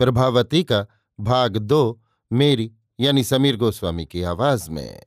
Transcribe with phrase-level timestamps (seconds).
[0.00, 0.86] प्रभावती का
[1.20, 5.00] भाग दो, मेरी यानी समीर गोस्वामी की आवाज़ में।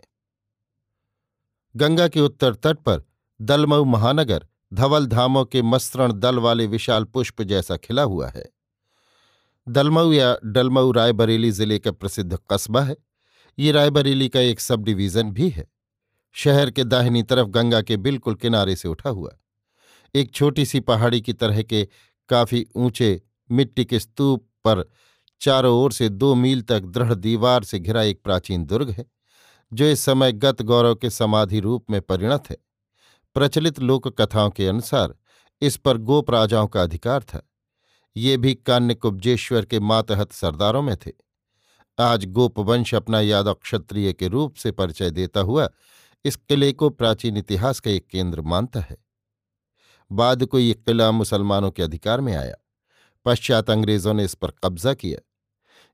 [1.75, 3.01] गंगा के उत्तर तट पर
[3.41, 8.45] दलमऊ महानगर धवल धामों के मस्त्रण दल वाले विशाल पुष्प जैसा खिला हुआ है।
[9.67, 12.95] दलमऊ या डलमऊ रायबरेली ज़िले का प्रसिद्ध कस्बा है।
[13.59, 15.67] ये रायबरेली का एक सब डिवीज़न भी है।
[16.35, 19.37] शहर के दाहिनी तरफ़ गंगा के बिल्कुल किनारे से उठा हुआ।
[20.15, 21.87] एक छोटी सी पहाड़ी की तरह के
[22.29, 24.85] काफ़ी ऊँचे मिट्टी के स्तूप पर
[25.41, 29.05] चारों ओर से दो मील तक दृढ़ दीवार से घिरा एक प्राचीन दुर्ग है,
[29.73, 32.57] जो इस समय गत गौरव के समाधि रूप में परिणत है।
[33.35, 35.15] प्रचलित लोक कथाओं के अनुसार
[35.61, 37.49] इस पर गोप राजाओं का अधिकार था।
[38.17, 41.11] ये भी कान्य कुब्जेश्वर के मातहत सरदारों में थे।
[41.99, 45.69] आज गोपवंश अपना यादव क्षत्रिय के रूप से परिचय देता हुआ
[46.25, 48.97] इस किले को प्राचीन इतिहास का एक केंद्र मानता है।
[50.11, 52.55] बाद को ये किला मुसलमानों के अधिकार में आया।
[53.25, 55.19] पश्चात अंग्रेज़ों ने इस पर कब्जा किया।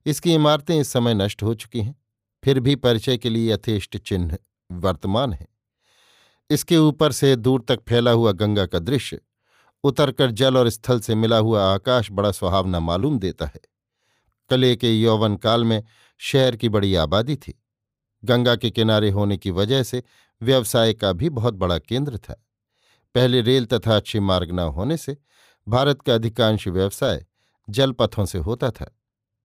[0.06, 1.96] इसकी इमारतें इस समय नष्ट हो चुकी हैं,
[2.44, 4.38] फिर भी परिचय के लिए यथेष्ट चिन्ह
[4.72, 5.46] वर्तमान है।
[6.50, 9.20] इसके ऊपर से दूर तक फैला हुआ गंगा का दृश्य,
[9.84, 13.60] उतरकर जल और स्थल से मिला हुआ आकाश बड़ा सुहावना मालूम देता है।
[14.50, 15.82] कले के यौवन काल में
[16.18, 17.62] शहर की बड़ी आबादी थी।
[18.24, 20.02] गंगा के किनारे होने की वजह से
[20.42, 22.44] व्यवसाय का भी बहुत बड़ा केंद्र था।
[23.14, 25.16] पहले रेल तथा अच्छे मार्ग न होने से
[25.68, 27.26] भारत का अधिकांश व्यवसाय
[27.70, 28.98] जलपथों से होता था।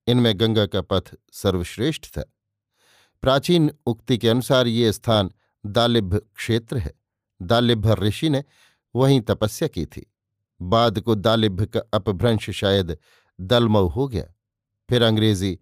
[0.06, 2.32] इनमें गंगा का पथ सर्वश्रेष्ठ था।
[3.22, 5.30] प्राचीन उक्ति के अनुसार ये स्थान
[5.66, 6.94] दालिभ क्षेत्र है।
[7.42, 8.44] दालिभ ऋषि ने
[8.96, 10.14] वहीं तपस्या की थी।
[10.62, 12.98] बाद को दालिभ का अपभ्रंश शायद
[13.40, 14.24] दलमऊ हो गया।
[14.90, 15.58] फिर अंग्रेज़ी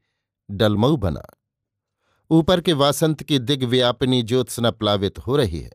[0.51, 1.23] डलमऊ बना।
[2.31, 5.73] ऊपर के वासंत की दिग्व्यापिनी ज्योत्सना प्लावित हो रही है।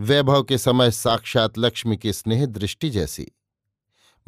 [0.00, 3.32] वैभव के समय साक्षात लक्ष्मी की स्नेह दृष्टि जैसी।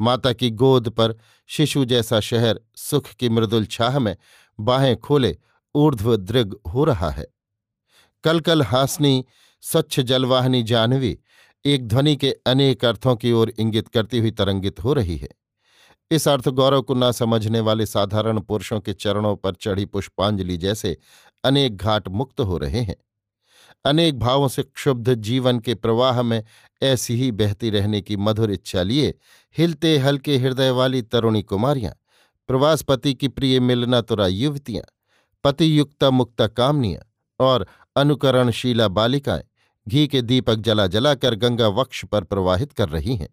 [0.01, 1.15] माता की गोद पर
[1.47, 4.17] शिशु जैसा शहर सुख की मृदुल छाह में
[4.59, 5.37] बाहें खोले
[5.75, 7.25] ऊर्ध्व दृग हो रहा है।
[8.23, 9.25] कल कल हासनी,
[9.61, 11.19] स्वच्छ जलवाहनी जानवी
[11.65, 15.29] एक ध्वनि के अनेक अर्थों की ओर इंगित करती हुई तरंगित हो रही है।
[16.11, 20.97] इस अर्थ गौरव को न समझने वाले साधारण पुरुषों के चरणों पर चढ़ी पुष्पांजलि जैसे
[21.43, 22.95] अनेक घाट मुक्त हो रहे हैं।
[23.85, 26.43] अनेक भावों से क्षुब्ध जीवन के प्रवाह में
[26.83, 29.13] ऐसी ही बहती रहने की मधुर इच्छा लिए
[29.57, 31.93] हिलते हल्के हृदय वाली तरुणी कुमारियाँ,
[32.47, 34.83] प्रवासपति की प्रिय मिलनातुरा युवतियाँ,
[35.43, 37.01] पतियुक्ता मुक्ता कामनियाँ
[37.39, 39.43] और अनुकरणशीला बालिकाएँ
[39.87, 43.29] घी के दीपक जला जलाकर गंगा वक्ष पर प्रवाहित कर रही हैं।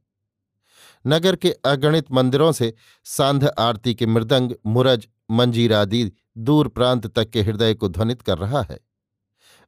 [1.07, 2.75] नगर के अगणित मंदिरों से
[3.05, 8.63] सांध आरती के मृदंग मुरज मंजीरादि दूर प्रांत तक के हृदय को ध्वनित कर रहा
[8.63, 8.90] है।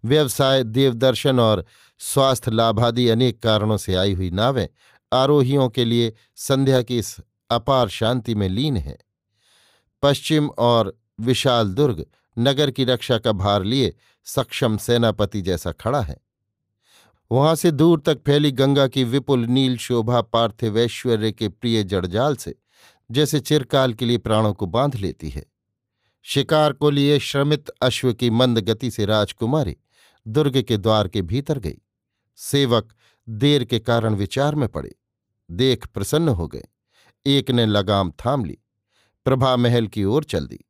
[0.04, 1.64] व्यवसाय, देवदर्शन और
[1.98, 4.68] स्वास्थ्य लाभादि अनेक कारणों से आई हुई नावें
[5.12, 7.16] आरोहियों के लिए संध्या की इस
[7.50, 8.98] अपार शांति में लीन है।
[10.02, 12.06] पश्चिम और विशाल दुर्ग
[12.38, 16.16] नगर की रक्षा का भार लिए सक्षम सेनापति जैसा खड़ा है।
[17.32, 22.54] वहाँ से दूर तक फैली गंगा की विपुल नील शोभा पार्थिवैश्वर्य के प्रिय जड़जाल से,
[23.10, 25.46] जैसे चिरकाल के लिए प्राणों को बाँध लेती है।
[26.22, 29.76] शिकार को लिए श्रमित अश्व की मंद गति से राजकुमारी
[30.26, 31.78] दुर्ग के द्वार के भीतर गई।
[32.36, 32.94] सेवक
[33.28, 34.94] देर के कारण विचार में पड़े।
[35.50, 36.64] देख प्रसन्न हो गए।
[37.26, 38.58] एक ने लगाम थाम ली।
[39.24, 40.64] प्रभा महल की ओर चल दी।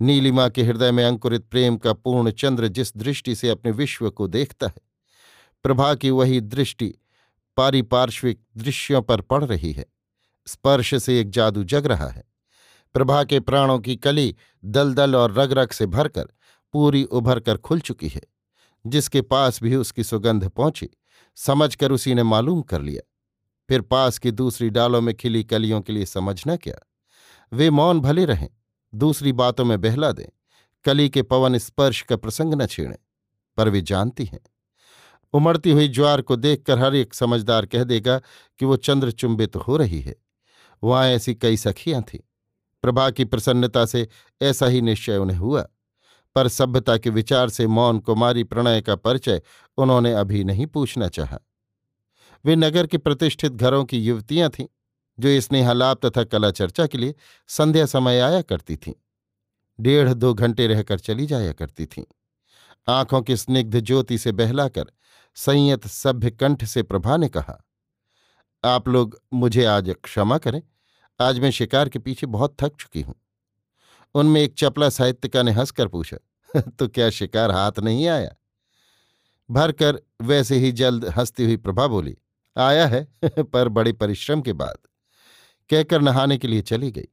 [0.00, 4.26] नीलिमा के हृदय में अंकुरित प्रेम का पूर्ण चंद्र जिस दृष्टि से अपने विश्व को
[4.26, 4.80] देखता है,
[5.62, 6.94] प्रभा की वही दृष्टि
[7.56, 9.86] पारिपार्श्विक दृश्यों पर पड़ रही है।
[10.46, 12.24] स्पर्श से एक जादू जग रहा है।
[12.94, 14.34] प्रभा के प्राणों की कली
[14.64, 16.28] दलदल और रग रग से भरकर
[16.72, 18.22] पूरी उभर कर खुल चुकी है।
[18.86, 20.88] जिसके पास भी उसकी सुगंध पहुँची,
[21.36, 23.08] समझकर उसी ने मालूम कर लिया।
[23.68, 26.88] फिर पास की दूसरी डालों में खिली कलियों के लिए समझना क्या।
[27.52, 28.48] वे मौन भले रहें,
[28.94, 30.26] दूसरी बातों में बहला दें,
[30.84, 32.98] कली के पवन स्पर्श का प्रसंग न छेड़ें
[33.56, 34.40] पर वे जानती हैं।
[35.32, 38.18] उमड़ती हुई ज्वार को देखकर हर एक समझदार कह देगा
[38.58, 40.16] कि वो चंद्र चुंबित हो रही है।
[40.84, 42.20] वहाँ ऐसी कई सखियाँ थीं।
[42.82, 44.08] प्रभा की प्रसन्नता से
[44.42, 45.68] ऐसा ही निश्चय उन्हें हुआ।
[46.34, 49.40] पर सभ्यता के विचार से मौन कुमारी प्रणय का परिचय
[49.78, 51.38] उन्होंने अभी नहीं पूछना चाहा।
[52.44, 54.66] वे नगर के प्रतिष्ठित घरों की युवतियाँ थीं,
[55.18, 57.14] जो स्नेहालाप तथा कला चर्चा के लिए
[57.48, 58.92] संध्या समय आया करती थीं।
[59.78, 62.04] डेढ़ दो घंटे रहकर चली जाया करती थीं।
[62.88, 64.92] आँखों की स्निग्ध ज्योति से बहलाकर
[65.36, 67.58] संयत सभ्य कंठ से प्रभा ने कहा,
[68.64, 70.62] आप लोग मुझे आज क्षमा करें,
[71.20, 73.14] आज मैं शिकार के पीछे बहुत थक चुकी हूँ।
[74.14, 78.34] उनमें एक चपला साहित्यिका ने हंसकर पूछा तो क्या शिकार हाथ नहीं आया?
[79.50, 82.16] भरकर वैसे ही जल्द हंसती हुई प्रभा बोली,
[82.56, 83.08] आया है,
[83.42, 84.78] पर बड़े परिश्रम के बाद।
[85.70, 87.08] कहकर नहाने के लिए चली गई।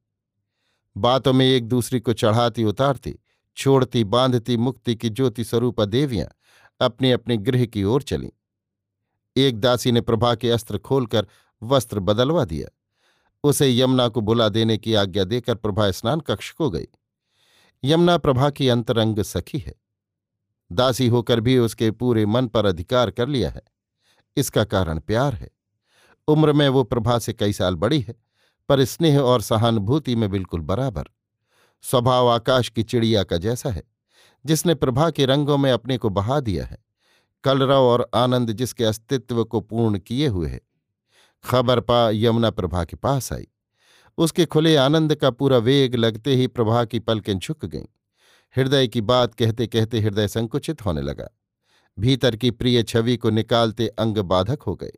[0.98, 3.20] बातों में एक दूसरी को चढ़ाती उतारती,
[3.58, 6.28] छोड़ती, बांधती, मुक्ति की ज्योति स्वरूपा देवियाँ
[6.82, 8.30] अपने अपने गृह की ओर चलीं।
[9.38, 11.28] एक दासी ने प्रभा के अस्त्र खोलकर
[11.64, 12.79] वस्त्र बदलवा दिया।
[13.44, 16.88] उसे यमुना को बुला देने की आज्ञा देकर प्रभा स्नान कक्ष को गई।
[17.84, 19.76] यमुना प्रभा की अंतरंग सखी है।
[20.72, 23.62] दासी होकर भी उसके पूरे मन पर अधिकार कर लिया है।
[24.38, 25.50] इसका कारण प्यार है।
[26.28, 28.16] उम्र में वो प्रभा से कई साल बड़ी है,
[28.70, 31.04] पर स्नेह और सहानुभूति में बिल्कुल बराबर।
[31.82, 33.84] स्वभाव आकाश की चिड़िया का जैसा है,
[34.46, 36.78] जिसने प्रभा के रंगों में अपने को बहा दिया है।
[37.44, 40.69] कलरव और आनंद जिसके अस्तित्व को पूर्ण किए हुए है
[41.44, 43.48] खबर पा यमुना प्रभा के पास आई।
[44.18, 47.86] उसके खुले आनंद का पूरा वेग लगते ही प्रभा की पलकें झुक गईं।
[48.58, 51.30] हृदय की बात कहते कहते हृदय संकुचित होने लगा।
[52.00, 54.92] भीतर की प्रिय छवि को निकालते अंग बाधक हो गए।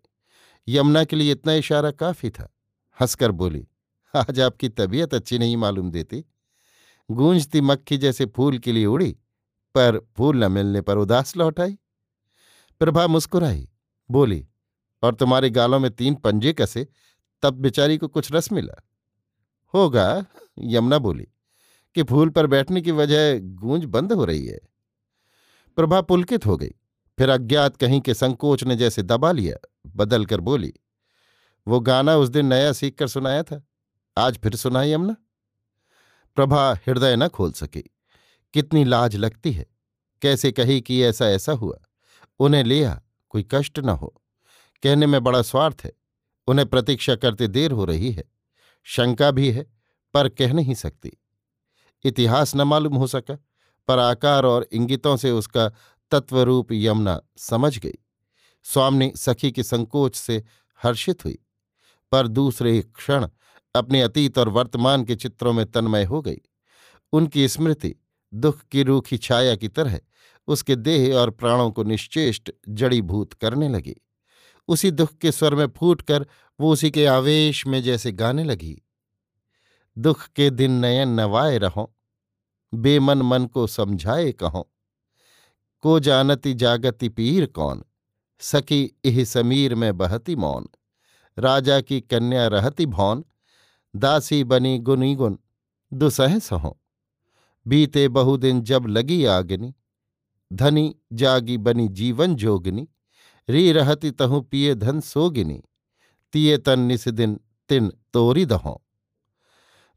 [0.68, 2.56] यमुना के लिए इतना इशारा काफ़ी था।
[3.02, 3.68] हंसकर बोली,
[4.16, 6.26] आज आपकी तबीयत अच्छी नहीं मालूम देती।
[7.12, 9.12] गूंजती मक्खी जैसे फूल के लिए उड़ी,
[9.76, 11.78] पर फूल न मिलने पर उदास लौट आई।
[12.80, 13.70] प्रभा मुस्कुराई,
[14.12, 14.48] बोली
[15.04, 16.88] और तुम्हारे गालों में तीन पंजे कसे,
[17.42, 18.88] तब बेचारी को कुछ रस मिला।
[19.74, 20.26] होगा,
[20.60, 21.28] यमुना बोली,
[21.96, 24.60] कि फूल पर बैठने की वजह गूंज बंद हो रही है।
[25.76, 26.72] प्रभा पुलकित हो गई,
[27.20, 30.74] फिर अज्ञात कहीं के संकोच ने जैसे दबा लिया बदल कर बोली,
[31.68, 33.64] वो गाना उस दिन नया सीख कर सुनाया था,
[34.18, 35.16] आज फिर सुनाई यमुना।
[36.36, 37.82] प्रभा हृदय न खोल सकी,
[38.54, 39.66] कितनी लाज लगती है,
[40.22, 41.78] कैसे कही कि ऐसा ऐसा हुआ,
[42.40, 44.21] उन्हें लिया कोई कष्ट न हो।
[44.84, 45.92] कहने में बड़ा स्वार्थ है।
[46.48, 48.24] उन्हें प्रतीक्षा करते देर हो रही है।
[48.84, 49.74] शंका भी है,
[50.14, 51.12] पर कह नहीं सकती।
[52.04, 53.38] इतिहास न मालूम हो सका,
[53.88, 55.72] पर आकार और इंगितों से उसका
[56.12, 57.98] तत्वरूप यमुना समझ गई।
[58.64, 60.44] स्वामी सखी के संकोच से
[60.84, 61.40] हर्षित हुई,
[62.12, 63.28] पर दूसरे क्षण
[63.76, 66.42] अपने अतीत और वर्तमान के चित्रों में तन्मय हो गई।
[67.14, 67.96] उनकी स्मृति,
[68.34, 70.00] दुख की रूखी छाया की तरह,
[70.48, 73.96] उसके देह और प्राणों को निश्चेष्ट जड़ीभूत करने लगी।
[74.72, 76.26] उसी दुख के स्वर में फूट कर
[76.60, 78.82] वो उसी के आवेश में जैसे गाने लगी।
[79.98, 81.92] दुख के दिन नयन नवाए रहो,
[82.74, 84.68] बेमन मन को समझाए कहो,
[85.84, 87.84] को जानती जागति पीर कौन,
[88.42, 90.68] सकी इह समीर में बहती मौन,
[91.38, 93.24] राजा की कन्या रहती भौन,
[93.96, 95.38] दासी बनी गुनी गुन
[95.92, 96.78] दुसह सहो,
[97.66, 99.74] बीते बहुदिन जब लगी आगनी,
[100.54, 102.88] धनी जागी बनी जीवन जोगनी
[103.52, 105.62] री रहती तहु पिए धन सोगिनी
[106.34, 107.40] तिये तन निस दिन
[107.70, 108.82] तिन तोरी दहो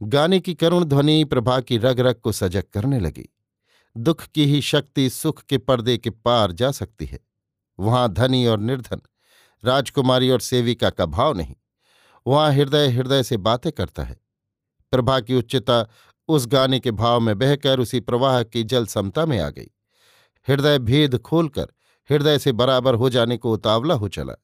[0.00, 3.28] गाने की करुण ध्वनि प्रभा की रग रग को सजग करने लगी
[3.96, 7.18] दुख की ही शक्ति सुख के पर्दे के पार जा सकती है
[7.78, 9.00] वहाँ धनी और निर्धन
[9.64, 11.54] राजकुमारी और सेविका का भाव नहीं
[12.26, 14.16] वहाँ हृदय हृदय से बातें करता है
[14.92, 15.86] प्रभा की उच्चता
[16.28, 19.70] उस गाने के भाव में बहकर उसी प्रवाह की जल समता में आ गई
[20.48, 21.66] हृदय भेद खोलकर
[22.10, 24.34] हृदय से बराबर हो जाने को उतावला हो चला।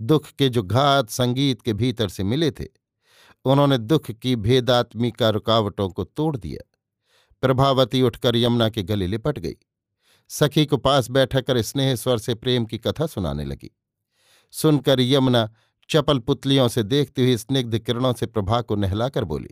[0.00, 2.66] दुख के जो घात संगीत के भीतर से मिले थे,
[3.44, 6.68] उन्होंने दुख की भेदात्मिका रुकावटों को तोड़ दिया।
[7.42, 9.56] प्रभावती उठकर यमुना के गले लिपट गई।
[10.30, 13.70] सखी को पास बैठकर स्नेह स्वर से प्रेम की कथा सुनाने लगी।
[14.52, 15.48] सुनकर यमुना
[15.90, 19.50] चपल पुतलियों से देखती हुई स्निग्ध किरणों से प्रभा को नहलाकर बोली,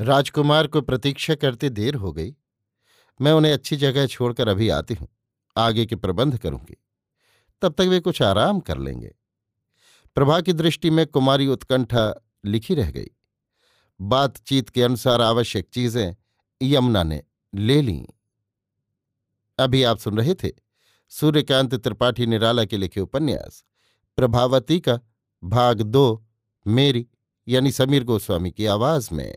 [0.00, 2.34] राजकुमार को प्रतीक्षा करते देर हो गई।
[3.20, 5.08] मैं उन्हें अच्छी जगह छोड़कर अभी आती हूँ।
[5.56, 6.76] आगे के प्रबंध करूँगी।
[7.62, 9.14] तब तक वे कुछ आराम कर लेंगे।
[10.14, 13.06] प्रभा की दृष्टि में कुमारी उत्कंठा लिखी रह गई।
[14.00, 16.16] बातचीत के अनुसार आवश्यक चीज़ें
[16.62, 17.22] यमुना ने
[17.54, 18.06] ले लीं।
[19.58, 20.48] अभी आप सुन रहे थे
[21.08, 23.64] सूर्यकांत त्रिपाठी निराला के लिखे उपन्यास,
[24.16, 25.00] प्रभावती का
[25.44, 26.26] भाग दो,
[26.66, 27.08] मेरी,
[27.48, 29.36] यानी समीर गोस्वामी की आवाज़ में।